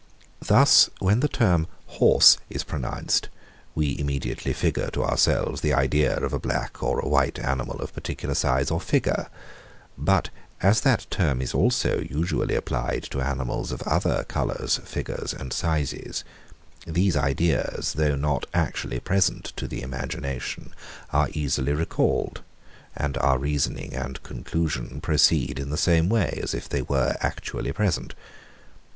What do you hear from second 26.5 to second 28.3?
if they were actually present.